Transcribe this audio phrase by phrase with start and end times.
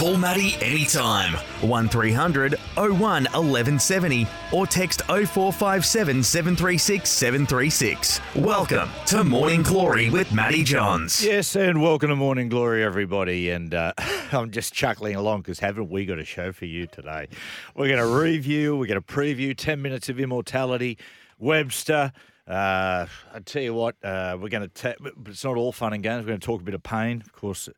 [0.00, 1.34] Call Matty anytime.
[1.60, 8.20] 1300 01 1170 or text 0457 736 736.
[8.36, 11.22] Welcome to Morning Glory with Matty Johns.
[11.22, 13.50] Yes, and welcome to Morning Glory, everybody.
[13.50, 13.92] And uh,
[14.32, 17.28] I'm just chuckling along because haven't we got a show for you today?
[17.74, 20.96] We're going to review, we're going to preview 10 minutes of immortality,
[21.38, 22.10] Webster.
[22.48, 23.04] Uh,
[23.34, 24.68] I tell you what, uh, we're going to.
[24.68, 26.22] Ta- it's not all fun and games.
[26.22, 27.68] We're going to talk a bit of pain, of course.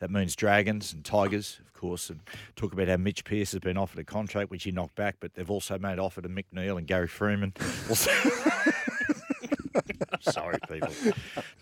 [0.00, 2.20] That means dragons and tigers, of course, and
[2.54, 5.34] talk about how Mitch Pearce has been offered a contract which he knocked back, but
[5.34, 7.54] they've also made offer to Mick Neal and Gary Freeman.
[10.20, 10.88] Sorry, people.
[10.88, 11.16] Just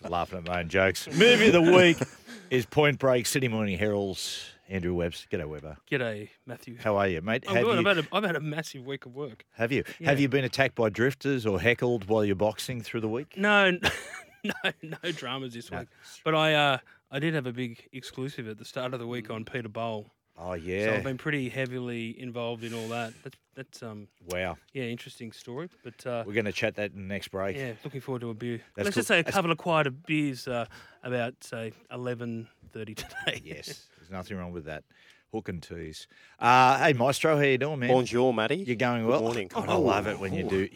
[0.08, 1.06] laughing at my own jokes.
[1.12, 1.98] Movie of the week
[2.50, 5.26] is Point Break, Sydney Morning Herald's Andrew Webb's.
[5.30, 5.76] G'day, Webber.
[5.90, 6.76] G'day, Matthew.
[6.82, 7.44] How are you, mate?
[7.46, 7.72] I'm have, good.
[7.74, 9.44] you, I've, had a, I've had a massive week of work.
[9.52, 10.10] have you Yeah.
[10.10, 13.36] have you been attacked by drifters or heckled while you're boxing through the week?
[13.36, 13.70] No,
[14.44, 15.88] no, no dramas this week.
[16.24, 16.78] But I, uh,
[17.14, 20.10] I did have a big exclusive at the start of the week on Peter Bowl.
[20.36, 20.86] Oh yeah.
[20.86, 20.94] So.
[20.94, 23.12] I've been pretty heavily involved in all that.
[23.22, 24.56] That's, that's um, wow.
[24.72, 25.68] yeah, interesting story.
[25.84, 27.56] But uh, We're going to chat that in the next break.
[27.56, 28.60] yeah, looking forward to a beer.
[28.74, 30.66] That's Let's just say a That's- couple of quieter beers uh,
[31.04, 33.40] about say eleven thirty today.
[33.44, 34.82] Yes, there's nothing wrong with that.
[35.30, 36.08] Hook and tease.
[36.40, 37.90] Uh, hey, Maestro, how you doing, man?
[37.90, 38.56] Bonjour, Matty.
[38.56, 39.20] You're going Good well.
[39.20, 39.46] morning.
[39.46, 40.68] God, I love it when you do.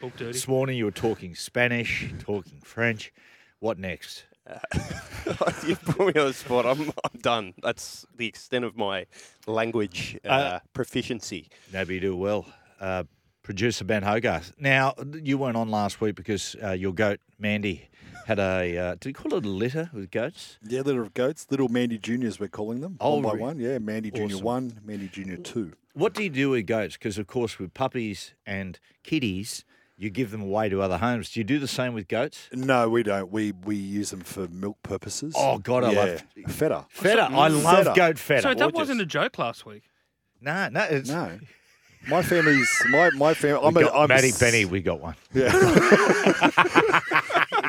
[0.00, 0.32] Talk dirty.
[0.32, 3.12] This morning you were talking Spanish, talking French.
[3.60, 4.24] What next?
[5.66, 6.66] you put me on the spot.
[6.66, 7.54] I'm, I'm done.
[7.62, 9.06] That's the extent of my
[9.46, 11.48] language uh, proficiency.
[11.72, 12.46] No, but you do well.
[12.80, 13.04] Uh,
[13.42, 14.52] producer Ben Hogarth.
[14.58, 17.88] Now, you weren't on last week because uh, your goat, Mandy,
[18.26, 20.58] had a, uh, did you call it a litter with goats?
[20.66, 22.96] Yeah, litter of goats, little Mandy Juniors, we're calling them.
[23.00, 23.58] Oh, one by re- one.
[23.58, 25.72] Yeah, Mandy Junior one, Mandy Junior two.
[25.92, 26.96] What do you do with goats?
[26.96, 29.64] Because, of course, with puppies and kitties,
[29.96, 31.30] you give them away to other homes.
[31.30, 32.48] Do you do the same with goats?
[32.52, 33.30] No, we don't.
[33.30, 35.34] We we use them for milk purposes.
[35.36, 36.00] Oh, God, I yeah.
[36.00, 36.24] love-
[36.54, 36.86] feta.
[36.90, 37.22] Feta.
[37.30, 37.92] I love Feta.
[37.94, 38.42] goat feta.
[38.42, 38.76] So that Gorgeous.
[38.78, 39.84] wasn't a joke last week.
[40.40, 40.82] No, no.
[40.82, 41.38] It's, No,
[42.08, 43.60] my family's my my family.
[43.60, 45.14] we I'm a, got, I'm a Matty s- Benny, we got one.
[45.34, 45.52] Yeah,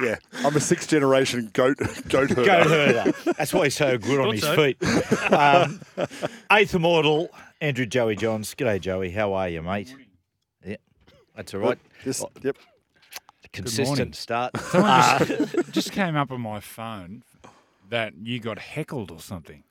[0.01, 0.15] yeah.
[0.43, 1.77] I'm a sixth generation goat
[2.09, 2.45] goat herder.
[2.45, 3.13] Goat herder.
[3.37, 4.55] That's why he's so good on his so.
[4.55, 4.77] feet.
[5.31, 5.81] Um,
[6.51, 7.29] eighth immortal,
[7.61, 8.53] Andrew Joey Johns.
[8.55, 9.11] G'day, Joey.
[9.11, 9.95] How are you, mate?
[11.35, 11.79] Yeah, that's all right.
[12.03, 12.57] Just, yep.
[13.53, 14.57] Consistent start.
[14.59, 17.23] Someone Uh, just, just came up on my phone
[17.89, 19.63] that you got heckled or something.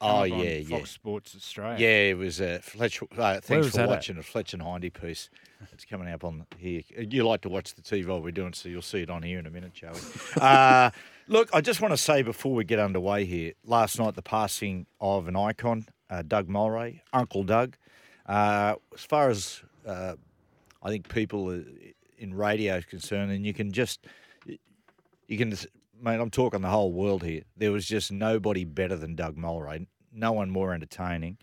[0.00, 0.84] Oh, up on yeah, yeah.
[0.84, 1.76] Sports Australia.
[1.78, 3.00] yeah, it was a Fletch.
[3.16, 3.88] Uh, thanks for that at?
[3.88, 5.30] watching a Fletch and Hindy piece.
[5.72, 6.82] It's coming up on here.
[6.96, 9.38] You like to watch the TV while we're doing, so you'll see it on here
[9.38, 9.92] in a minute, Joey.
[10.40, 10.90] Uh,
[11.26, 14.86] look, I just want to say before we get underway here, last night the passing
[15.00, 17.76] of an icon, uh, Doug Mulray, Uncle Doug.
[18.26, 20.14] Uh, as far as uh,
[20.82, 21.62] I think people
[22.18, 24.06] in radio is concerned, and you can just
[25.26, 25.50] you can,
[26.00, 26.20] mate.
[26.20, 27.42] I'm talking the whole world here.
[27.56, 29.86] There was just nobody better than Doug Mulray.
[30.12, 31.38] No one more entertaining,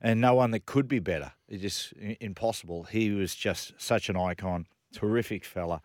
[0.00, 1.32] and no one that could be better.
[1.48, 2.84] It's just impossible.
[2.84, 5.82] He was just such an icon, terrific fella,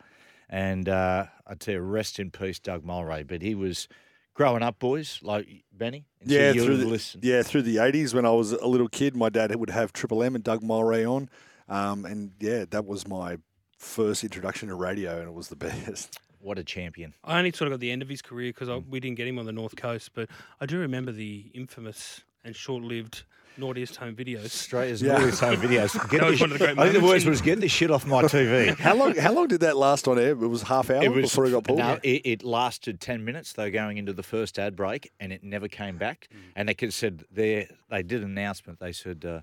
[0.50, 3.28] and uh, I tell you, rest in peace, Doug Mulray.
[3.28, 3.88] But he was
[4.34, 6.06] growing up, boys, like Benny.
[6.26, 7.20] Yeah, through the listen.
[7.24, 10.24] yeah through the '80s when I was a little kid, my dad would have Triple
[10.24, 11.30] M and Doug Mulray on,
[11.74, 13.38] um, and yeah, that was my
[13.78, 16.20] first introduction to radio, and it was the best.
[16.40, 17.14] What a champion!
[17.24, 19.40] I only sort of got the end of his career because we didn't get him
[19.40, 20.30] on the North Coast, but
[20.60, 23.24] I do remember the infamous and short-lived
[23.56, 24.50] naughtiest home videos.
[24.50, 25.20] Straight as Yeah.
[25.24, 25.32] yeah.
[25.32, 25.94] home videos.
[26.10, 27.42] Get That was this- one of the great I think the moments words in- was
[27.42, 28.76] get this shit off my TV.
[28.80, 29.16] How long?
[29.16, 30.32] How long did that last on air?
[30.32, 31.78] It was half hour before it got pulled.
[31.80, 33.54] No, it, it lasted ten minutes.
[33.54, 36.28] They were going into the first ad break, and it never came back.
[36.34, 36.38] Mm.
[36.56, 38.80] And they said they they did an announcement.
[38.80, 39.24] They said.
[39.26, 39.42] Uh,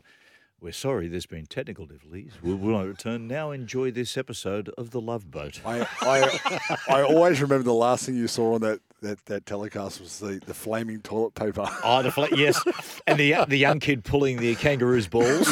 [0.61, 2.33] we're sorry, there's been technical difficulties.
[2.43, 3.51] We will not return now.
[3.51, 5.61] Enjoy this episode of The Love Boat.
[5.65, 10.01] I, I I always remember the last thing you saw on that, that, that telecast
[10.01, 11.67] was the, the flaming toilet paper.
[11.83, 12.63] Oh, the fla- yes,
[13.07, 15.49] and the the young kid pulling the kangaroo's balls.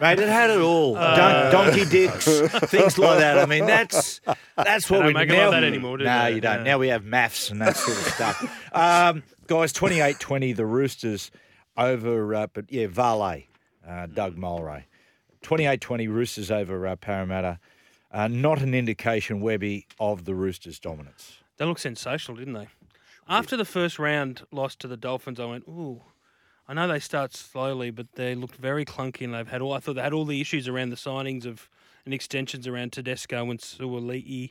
[0.00, 0.94] Mate, it had it all.
[0.94, 2.24] Don- donkey dicks,
[2.70, 3.38] things like that.
[3.38, 4.20] I mean, that's
[4.56, 5.50] that's what don't we make it now.
[5.50, 6.34] like that anymore, do no, they?
[6.36, 6.58] you don't.
[6.58, 6.62] Yeah.
[6.62, 8.74] Now we have maths and that sort of stuff.
[8.74, 11.30] Um, guys, 28-20, the Roosters
[11.76, 13.42] over, uh, but yeah, Vale,
[13.88, 14.84] uh, Doug Mulray.
[15.42, 17.58] 28-20, Roosters over uh, Parramatta.
[18.10, 21.38] Uh, not an indication, Webby, of the Roosters' dominance.
[21.56, 22.68] They look sensational, didn't they?
[23.28, 26.02] After the first round loss to the Dolphins, I went, ooh.
[26.66, 29.72] I know they start slowly, but they looked very clunky, and they've had all.
[29.72, 31.68] I thought they had all the issues around the signings of
[32.04, 34.50] and extensions around Tedesco and Suaalii,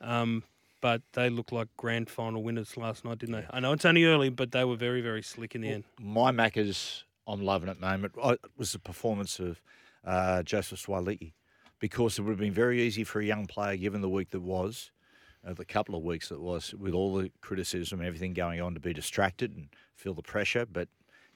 [0.00, 0.42] um,
[0.80, 3.46] but they looked like grand final winners last night, didn't they?
[3.50, 5.84] I know it's only early, but they were very, very slick in the end.
[5.98, 9.60] My Maccas, I'm loving at the moment, I- was the performance of
[10.04, 11.32] uh, Joseph Suaalii
[11.78, 14.40] because it would have been very easy for a young player, given the week that
[14.40, 14.90] was,
[15.46, 18.74] uh, the couple of weeks that was, with all the criticism and everything going on,
[18.74, 20.66] to be distracted and feel the pressure.
[20.66, 20.88] But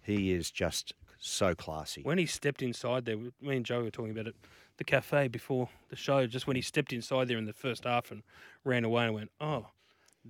[0.03, 2.03] he is just so classy.
[2.03, 4.37] When he stepped inside there, me and Joe were talking about it,
[4.77, 6.27] the cafe before the show.
[6.27, 8.23] Just when he stepped inside there in the first half and
[8.65, 9.67] ran away, and went, "Oh,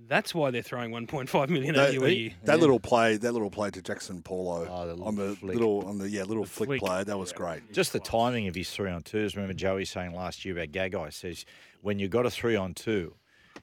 [0.07, 3.31] that's why they're throwing 1.5 million at That, you a year." that little play, that
[3.31, 5.53] little play to Jackson Paulo Oh, the on the little flick.
[5.55, 6.81] little, on the yeah, little flick, flick.
[6.81, 7.71] play, that was great.
[7.71, 9.35] Just the timing of his three on twos.
[9.35, 11.45] Remember Joey saying last year about Gagai says
[11.81, 13.15] when you've got a three on two,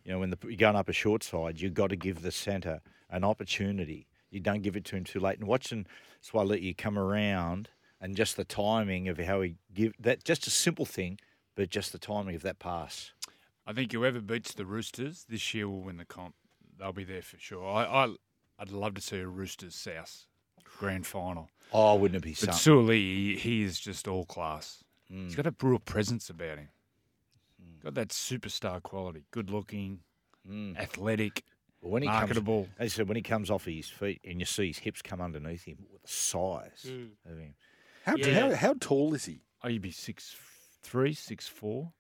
[0.05, 2.33] you know when the, you're going up a short side, you've got to give the
[2.33, 2.81] centre
[3.11, 4.07] an opportunity.
[4.31, 5.39] You don't give it to him too late.
[5.39, 5.87] And watching
[6.23, 10.85] Suaalii come around and just the timing of how he give that just a simple
[10.85, 11.19] thing,
[11.55, 13.13] but just the timing of that pass.
[13.67, 16.35] I think whoever beats the Roosters this year will win the comp.
[16.79, 17.67] They'll be there for sure.
[17.67, 18.15] I, I
[18.59, 20.27] I'd love to see a Roosters South
[20.79, 21.51] grand final.
[21.73, 22.87] Oh, wouldn't it be But something?
[22.87, 24.85] Suaalii, he, he is just all class.
[25.09, 25.37] He's mm.
[25.37, 26.69] got a real presence about him.
[27.63, 27.83] Mm.
[27.83, 29.25] Got that superstar quality.
[29.31, 30.01] Good looking,
[30.49, 30.77] mm.
[30.79, 31.45] athletic,
[31.83, 32.65] But when he marketable.
[32.65, 35.03] comes, as I said, when he comes off his feet and you see his hips
[35.03, 36.87] come underneath him with the size
[37.31, 37.55] of him.
[38.05, 38.49] How, Yeah.
[38.49, 39.43] how, how tall is he?
[39.63, 40.37] Oh, he'd be six
[40.83, 41.93] three, six four.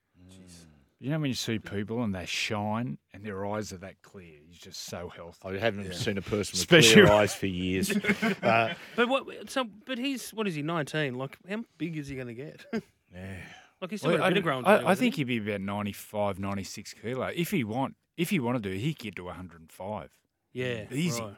[0.99, 4.39] You know when you see people and they shine and their eyes are that clear,
[4.49, 5.41] he's just so healthy.
[5.47, 7.91] I haven't seen a person with Especially- clear eyes for years.
[8.43, 9.51] uh, But what?
[9.51, 10.63] So, but he's what is he?
[10.63, 11.15] 19.
[11.17, 12.65] Like, how big is he going to get?
[12.73, 13.37] yeah.
[13.83, 14.65] like he's still Well, got a bit I, of growing.
[14.65, 15.21] I- I think he?
[15.21, 17.27] he'd be about 95, 96 kilo.
[17.35, 20.11] If he want, if he wanted to, he could get to 105.
[20.55, 21.21] Yeah, Easy.
[21.21, 21.35] right.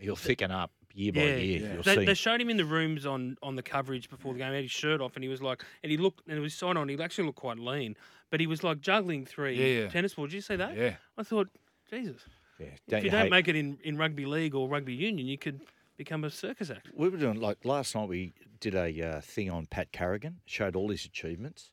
[0.00, 1.72] He'll thicken up year by Yeah, year.
[1.74, 2.04] You'll they, see.
[2.04, 4.48] they showed him in the rooms on, on the coverage before the game.
[4.50, 6.54] He had his shirt off, and he was like, and he looked, and it was
[6.54, 6.88] sign on.
[6.88, 7.96] He actually looked quite lean,
[8.30, 9.88] but he was like juggling three Yeah, yeah.
[9.88, 10.30] tennis balls.
[10.30, 10.76] Did you see that?
[10.76, 10.94] Yeah.
[11.18, 11.48] I thought,
[11.90, 12.22] Jesus,
[12.58, 12.66] yeah.
[12.88, 15.60] if you hate- don't make it in, in rugby league or rugby union, you could
[15.96, 16.88] become a circus act.
[16.94, 18.08] we were doing like last night.
[18.08, 21.72] We did a uh, thing on Pat Carrigan, showed all his achievements.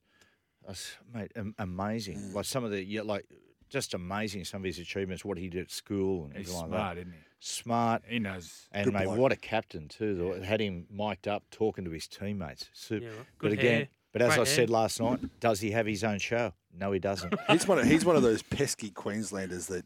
[0.66, 2.34] That's, mate, am- amazing.
[2.34, 3.26] Like some of the, yeah, like
[3.70, 4.44] just amazing.
[4.46, 7.02] Some of his achievements, what he did at school and He's everything like smart, that.
[7.02, 7.20] isn't he?
[7.40, 8.04] Smart.
[8.08, 8.68] He knows.
[8.72, 9.18] And Good mate, bloke.
[9.18, 10.16] what a captain too!
[10.16, 10.42] though.
[10.42, 12.70] Had him mic'd up, talking to his teammates.
[12.74, 13.06] Super.
[13.06, 13.18] Yeah, right.
[13.40, 16.04] But Good again, hair, but as great I said last night, does he have his
[16.04, 16.54] own show?
[16.74, 17.34] No, he doesn't.
[17.50, 19.86] He's one of he's one of those pesky Queenslanders that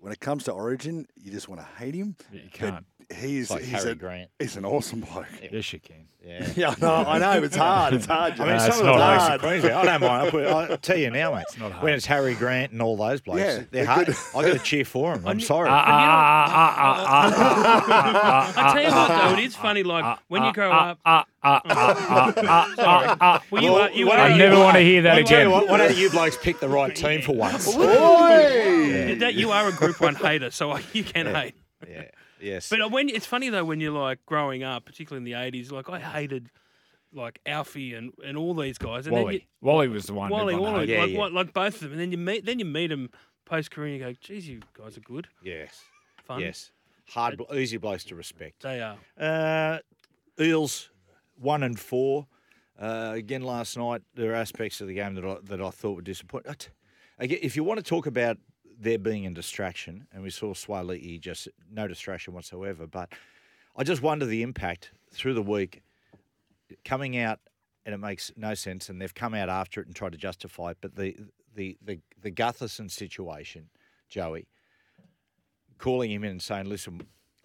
[0.00, 2.16] when it comes to Origin, you just want to hate him.
[2.32, 2.84] You can't.
[3.14, 4.30] He's It's like he's, Harry a, Grant.
[4.38, 5.26] he's an awesome bloke.
[5.52, 6.08] Yes, you can.
[6.26, 6.48] Yeah.
[6.56, 7.94] Yeah, no, I know it's hard.
[7.94, 8.32] It's hard.
[8.40, 9.32] I mean, No, some of the blokes hard.
[9.34, 10.22] in Queensland, I don't mind.
[10.24, 11.44] I'll, put, I'll tell you now, mate.
[11.60, 11.84] not hard.
[11.84, 14.06] When it's Harry Grant and all those blokes, Yeah, they're they're hard.
[14.06, 14.16] good.
[14.34, 15.24] I got to cheer for them.
[15.24, 15.68] I'm sorry.
[15.70, 16.74] Ah, ah, ah,
[17.06, 19.82] ah, ah, ah, I tell you what, though, it is funny.
[19.84, 23.42] Like when you grow up, ah, ah, ah, ah, ah, ah, ah.
[23.52, 24.28] well, you are, you why are.
[24.28, 25.50] don't I never want to hear that I tell you again.
[25.52, 27.66] what, why don't you blokes pick the right team for once?
[27.72, 31.54] that you are a Group One hater, so you can hate.
[32.40, 32.68] Yes.
[32.68, 35.72] But uh, when it's funny though when you're like growing up, particularly in the '80s,
[35.72, 36.50] like I hated
[37.12, 39.48] like Alfie and, and all these guys, and then you, Wally.
[39.60, 40.30] Wally was the one.
[40.30, 40.92] Wally, Wally.
[40.92, 41.28] Yeah, like, yeah.
[41.32, 43.10] like both of them, and then you meet then you meet them
[43.44, 45.82] post career, and you go, "Geez, you guys are good, yes.
[46.24, 46.70] fun." Yes.
[47.08, 48.62] Hard, blo- easy blokes to respect.
[48.62, 48.96] they are.
[49.18, 49.78] Uh,
[50.40, 50.90] Eels
[51.38, 52.26] one and four.
[52.78, 55.96] Uh, again, last night there are aspects of the game that I, that I thought
[55.96, 56.54] were disappointing.
[57.18, 58.38] Again, if you want to talk about
[58.78, 63.10] there being a distraction, and we saw Suaalii just no distraction whatsoever, but
[63.76, 65.82] I just wonder the impact through the week
[66.84, 67.40] coming out,
[67.84, 70.70] and it makes no sense, and they've come out after it and tried to justify
[70.72, 70.78] it.
[70.80, 71.16] But the
[71.54, 73.68] the the the Gutherson situation,
[74.08, 74.46] Joey,
[75.78, 77.02] calling him in and saying, "Listen."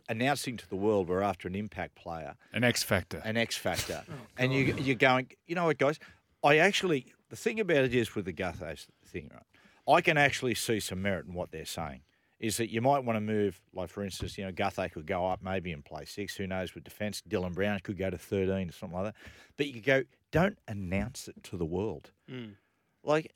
[0.10, 3.22] Announcing to the world we're after an impact player, An X Factor.
[3.24, 5.30] an X factor, oh, and you you're going.
[5.48, 6.00] You know what, guys?
[6.44, 9.44] I actually the thing about it is with the Guthos thing, right?
[9.88, 12.02] I can actually see some merit in what they're saying.
[12.40, 15.28] Is that you might want to move, like for instance, you know, Gutho could go
[15.28, 16.36] up maybe and play six.
[16.38, 17.22] Who knows with defence?
[17.30, 19.16] Dylan Brown could go to thirteen or something like that.
[19.58, 22.56] But you go, don't announce it to the world, mm.
[23.04, 23.32] like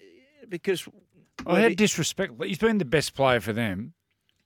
[0.50, 0.88] because.
[1.46, 2.34] I had disrespect.
[2.42, 3.94] He's been the best player for them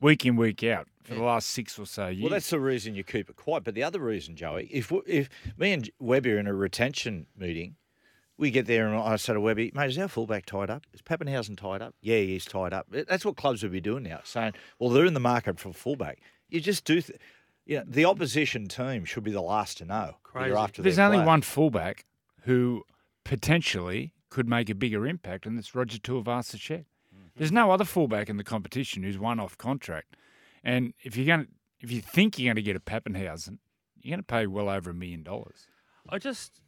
[0.01, 2.24] week in, week out for the last six or so years.
[2.24, 3.63] Well, that's the reason you keep it quiet.
[3.63, 7.75] But the other reason, Joey, if if me and Webby are in a retention meeting,
[8.39, 10.86] we get there and I say to Webby, mate, is our fullback tied up?
[10.93, 11.93] Is Papenhuyzen tied up?
[12.01, 12.88] Yeah, he's tied up.
[12.89, 16.19] That's what clubs would be doing now, saying, well, they're in the market for fullback.
[16.48, 17.01] You just do.
[17.01, 17.19] Th-
[17.65, 20.15] you know, the opposition team should be the last to know.
[20.24, 20.55] Crazy.
[20.55, 21.27] After There's only player.
[21.27, 22.05] one fullback
[22.41, 22.84] who
[23.24, 26.86] potentially could make a bigger impact, and that's Roger Tuivasa-Sheck.
[26.86, 27.27] Mm-hmm.
[27.36, 30.15] There's no other fullback in the competition who's one off contract.
[30.63, 31.48] And if you're going
[31.79, 33.60] if you think you're going to get a Papenhuyzen,
[34.01, 35.67] you're going to pay well over a million dollars.
[36.10, 36.62] I just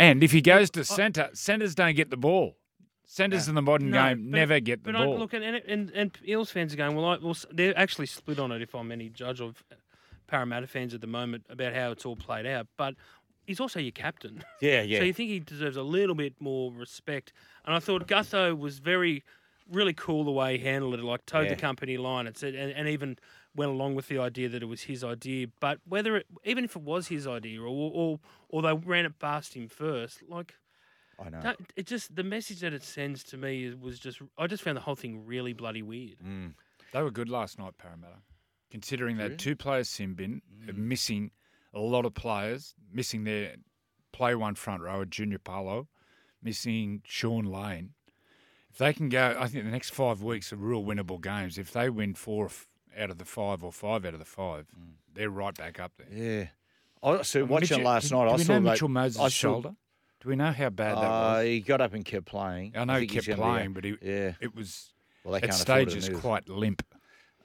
[0.00, 2.56] And if he goes to centre, centres don't get the ball.
[3.04, 5.14] Centres in the modern no, game but- never get the but ball.
[5.14, 7.04] I look and and and Eels fans are going well.
[7.06, 8.62] I, well, they're actually split on it.
[8.62, 9.74] If I'm any judge of uh,
[10.26, 12.94] Parramatta fans at the moment about how it's all played out, but
[13.46, 14.44] he's also your captain.
[14.60, 14.98] Yeah, yeah.
[15.00, 17.32] So you think he deserves a little bit more respect.
[17.66, 19.24] And I thought Gutho was very,
[19.70, 21.54] really cool the way he handled it, like towed Yeah.
[21.54, 22.28] the company line.
[22.28, 23.18] It's and, and even
[23.54, 25.46] went along with the idea that it was his idea.
[25.60, 29.18] But whether it, even if it was his idea, or or or they ran it
[29.18, 30.54] past him first, like.
[31.22, 31.40] I know.
[31.42, 34.62] That, it just the message that it sends to me is- was just I just
[34.62, 36.18] found the whole thing really bloody weird.
[36.20, 36.54] Mm.
[36.94, 38.22] They were good last night, Parramatta.
[38.70, 40.76] Considering they had two players sin bin, Mm.
[40.76, 41.30] missing
[41.74, 43.56] a lot of players, missing their
[44.12, 45.88] play one front rower, Junior Paulo,
[46.42, 47.90] missing Shaun Lane.
[48.70, 51.58] If they can go, I think the next five weeks are real winnable games.
[51.58, 52.66] If they win four f-
[52.98, 54.92] out of the five or five out of the five, Mm.
[55.14, 56.08] they're right back up there.
[56.12, 56.48] Yeah.
[57.02, 58.24] I so watching Mitchell- last night.
[58.26, 59.74] do I we saw know Mitchell Moses' I saw- shoulder.
[60.20, 61.44] Do we know how bad that Uh, was?
[61.46, 62.76] he got up and kept playing.
[62.76, 64.34] I know he kept playing, but he, yeah.
[64.40, 64.92] it was
[65.24, 66.82] Well, they at stages quite limp.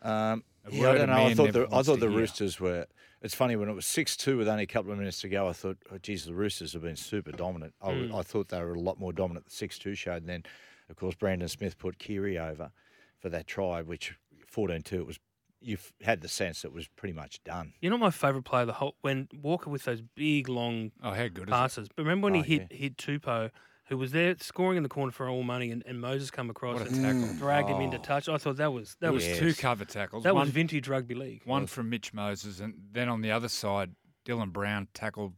[0.01, 1.13] Um, yeah, I don't know.
[1.25, 2.09] I thought the I thought the.
[2.09, 2.85] Roosters were.
[3.21, 5.47] It's funny when it was six two with only a couple of minutes to go.
[5.47, 7.73] I thought, oh, geez, the Roosters have been super dominant.
[7.81, 8.13] I, Hmm.
[8.13, 9.45] I thought they were a lot more dominant.
[9.45, 10.43] The six two showed, and then
[10.89, 12.71] of course Brandon Smith put Kiri over
[13.19, 14.15] for that try, which
[14.53, 15.19] 14-2, It was
[15.65, 17.73] you had the sense it was pretty much done.
[17.81, 21.11] You know my favourite play of the whole when Walker with those big long Oh,
[21.11, 21.87] how good passes.
[21.89, 23.49] But remember when Oh, he hit hit Tupou,
[23.87, 26.79] who was there scoring in the corner for all money, and, and Moses come across
[26.79, 27.35] What a and tackle.
[27.37, 27.81] dragged him Oh.
[27.81, 28.29] into touch.
[28.29, 30.23] I thought that was that There was was two cover tackles.
[30.23, 31.41] that one, was vintage rugby league.
[31.45, 33.95] one from Mitch Moses, and then on the other side,
[34.25, 35.33] Dylan Brown tackled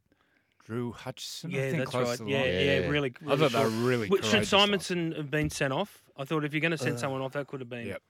[0.66, 1.54] Drew Hutchison.
[1.54, 2.18] I Yeah, think that's close right.
[2.18, 2.88] to the Yeah, yeah, Yeah.
[2.90, 3.14] really.
[3.28, 6.04] I thought they were really Wait, Should courageous last Simonson have been sent off?
[6.18, 8.02] I thought if you're going to send uh, someone off, that could have been Yep.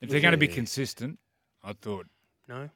[0.00, 0.54] If they're going to be Yeah.
[0.54, 1.18] consistent,
[1.62, 2.06] I thought.
[2.48, 2.68] no.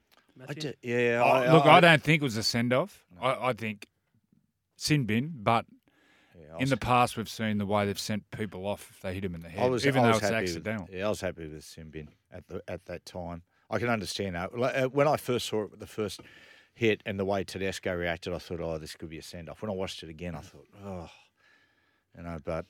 [0.49, 3.05] I ju- yeah, Oh, I, look, I, don't think it was a send off.
[3.21, 3.87] I, I think
[4.77, 5.67] sin bin, but
[6.35, 9.25] yeah, in the past we've seen the way they've sent people off if they hit
[9.25, 10.87] them in the head, I was, even though it's accidental.
[10.87, 13.43] With, yeah, I was happy with Simbin at the at that time.
[13.71, 14.51] I can understand that.
[14.55, 16.21] Uh, When I first saw it, with the first
[16.75, 19.61] hit and the way Tedesco reacted, I thought, oh, this could be a send off.
[19.61, 21.11] When I watched it again, I thought, oh,
[22.17, 22.65] you know, but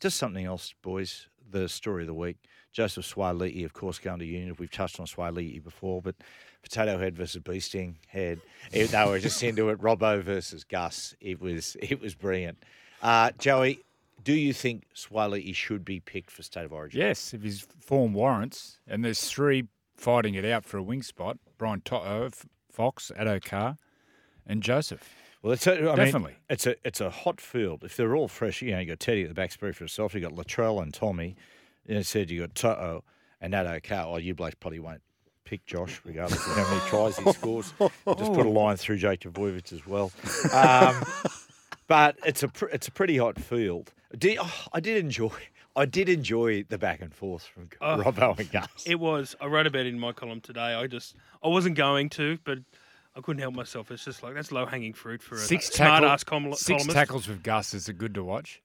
[0.00, 1.28] just something else, boys.
[1.50, 2.36] The story of the week:
[2.72, 4.56] Joseph Suaalii, of course, going to Union.
[4.58, 6.14] We've touched on Suaalii before, but
[6.62, 8.40] Potato Head versus Beasting Head.
[8.72, 9.78] It, they were just into it.
[9.80, 11.14] Robbo versus Gus.
[11.20, 12.62] It was it was brilliant.
[13.02, 13.80] Uh, Joey,
[14.24, 17.00] do you think Suaalii should be picked for State of Origin?
[17.00, 19.64] Yes, if his form warrants, and there's three
[19.96, 23.76] fighting it out for a wing spot: Brian F- Fox, Addo Carr,
[24.46, 25.08] and Joseph.
[25.42, 26.36] Well, it's a, I mean, Definitely.
[26.48, 27.82] it's a it's a hot field.
[27.84, 30.14] If they're all fresh, you know, you got Teddy at the back speak for himself.
[30.14, 31.34] You got Latrell and Tommy.
[31.88, 33.02] And it said you got Toto
[33.40, 34.06] and Nato Car.
[34.06, 35.02] Oh, you blokes probably won't
[35.44, 37.74] pick Josh regardless of how many tries he scores.
[37.80, 40.12] Just put a line through Jake Trbojevic as well.
[40.52, 41.04] Um,
[41.88, 43.92] but it's a pr- it's a pretty hot field.
[44.16, 45.30] Did, oh, I did enjoy
[45.74, 47.96] I did enjoy the back and forth from Oh.
[47.98, 48.68] Robbo and Gus.
[48.86, 49.34] It was.
[49.40, 50.60] I wrote about it in my column today.
[50.74, 52.58] I just, I wasn't going to, but
[53.16, 53.90] I couldn't help myself.
[53.90, 56.66] It's just like that's low hanging fruit for a Six, smart tackle- ass com- six
[56.68, 56.90] columnist.
[56.96, 58.62] tackles with Gus is it good to watch?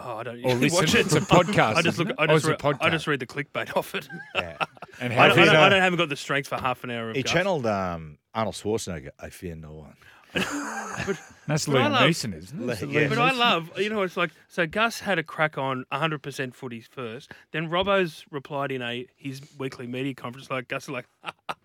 [0.00, 0.76] Oh, I don't Or usually listen.
[0.78, 1.00] watch it.
[1.06, 2.08] It's a podcast, I just look.
[2.18, 4.08] I just, it's a I just read the clickbait off it.
[4.34, 4.56] Yeah.
[5.00, 6.90] And I, don't, I, don't, know- I don't haven't got the strength for half an
[6.90, 7.32] hour of He Gus.
[7.32, 9.10] channeled um, Arnold Schwarzenegger.
[9.18, 9.96] I fear no one.
[10.34, 12.82] that's But I Liam love- Neeson, isn't it?
[12.82, 13.08] Le- yeah.
[13.08, 14.66] But I love, you know, it's like so.
[14.66, 17.32] Gus had a crack on 100% footy first.
[17.52, 21.06] Then Robbo's replied in a his weekly media conference, like Gus, like,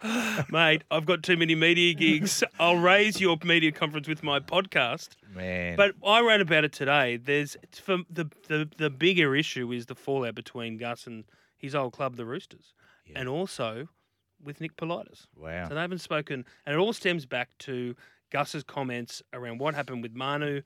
[0.51, 2.43] mate, I've got too many media gigs.
[2.60, 5.10] I'll raise your media conference with my podcast.
[5.33, 5.75] Man.
[5.75, 7.17] But I wrote about it today.
[7.17, 11.24] There's it's for the the the bigger issue is the fallout between Gus and
[11.57, 12.74] his old club, the Roosters,
[13.15, 13.88] and also
[14.43, 15.27] with Nick Politis.
[15.38, 15.67] wow.
[15.69, 17.95] So they haven't spoken, and it all stems back to
[18.31, 20.62] Gus's comments around what happened with Manu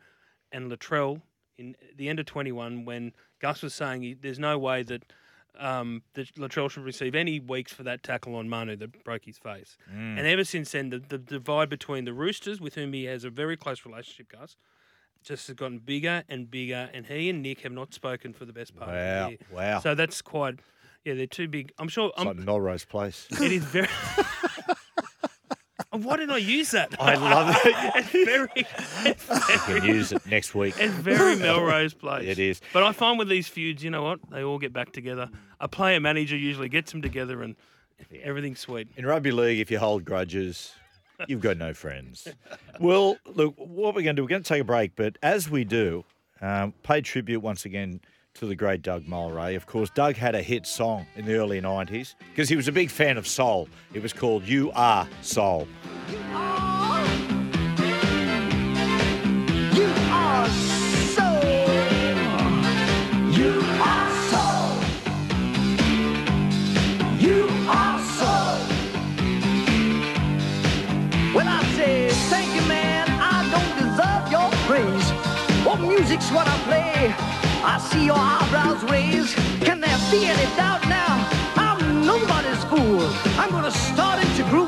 [0.51, 1.21] and Latrell
[1.57, 5.11] in the end of 21 when Gus was saying there's no way that
[5.57, 9.37] um, that Latrell should receive any weeks for that tackle on Manu that broke his
[9.37, 9.77] face.
[9.91, 10.17] Mm.
[10.19, 13.29] And ever since then, the, the divide between the Roosters, with whom he has a
[13.29, 14.55] very close relationship, Gus,
[15.23, 18.53] just has gotten bigger and bigger, and he and Nick have not spoken for the
[18.53, 18.95] best part Wow.
[18.95, 19.37] of the year.
[19.51, 19.79] Wow.
[19.79, 20.59] So that's quite,
[21.03, 21.71] yeah, they're too big.
[21.79, 22.09] I'm sure.
[22.09, 23.27] It's I'm, like Melrose Place.
[23.31, 23.87] it is very.
[26.03, 26.95] Why didn't I use that?
[26.99, 27.75] I love it.
[27.95, 28.49] it's very,
[29.05, 30.75] it's You can use it next week.
[30.79, 32.27] it's very Melrose Place.
[32.27, 32.61] It is.
[32.73, 34.19] But I find with these feuds, you know what?
[34.29, 35.29] They all get back together.
[35.59, 37.55] A player manager usually gets them together, and
[38.21, 38.87] everything's sweet.
[38.95, 40.73] In rugby league, if you hold grudges,
[41.27, 42.27] you've got no friends.
[42.79, 45.49] Well, look, what we're going to do, we're going to take a break, but as
[45.49, 46.05] we do,
[46.41, 48.01] um, pay tribute once again
[48.37, 49.55] to the great Doug Mulray.
[49.55, 52.71] Of course, Doug had a hit song in the early 90s because he was a
[52.71, 53.67] big fan of soul.
[53.93, 55.67] It was called You Are Soul.
[56.09, 56.17] You
[60.11, 61.43] are soul.
[63.33, 64.77] You are soul.
[67.19, 68.59] You are soul.
[71.33, 73.07] Well, I say thank you, man.
[73.09, 75.11] I don't deserve your praise.
[75.65, 77.46] Oh, music's what I play.
[77.63, 79.35] I see your eyebrows raised.
[79.65, 81.13] Can there be any doubt now?
[81.55, 83.01] I'm nobody's fool.
[83.39, 84.66] I'm gonna start it to groove